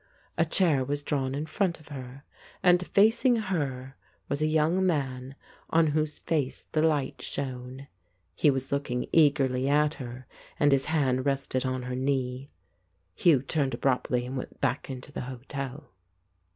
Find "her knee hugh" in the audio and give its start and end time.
11.83-13.43